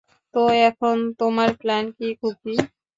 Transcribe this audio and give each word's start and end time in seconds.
তো, 0.33 0.39
এখন 0.69 0.97
তোমার 1.19 1.49
প্ল্যান 1.61 1.85
কী, 1.97 2.07
খুকী? 2.19 2.53